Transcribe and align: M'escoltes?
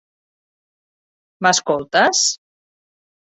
M'escoltes? 1.47 2.23